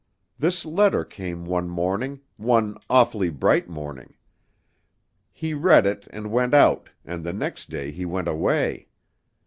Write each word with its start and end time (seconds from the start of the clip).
This 0.39 0.65
letter 0.65 1.05
came 1.05 1.45
one 1.45 1.69
morning, 1.69 2.21
one 2.35 2.75
awfully 2.89 3.29
bright 3.29 3.69
morning. 3.69 4.15
He 5.31 5.53
read 5.53 5.85
it 5.85 6.07
and 6.09 6.31
went 6.31 6.55
out 6.55 6.89
and 7.05 7.23
the 7.23 7.33
next 7.33 7.69
day 7.69 7.91
he 7.91 8.03
went 8.03 8.27
away. 8.27 8.87